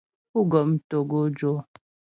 Pú 0.31 0.39
gɔm 0.51 0.69
togojò. 0.89 1.51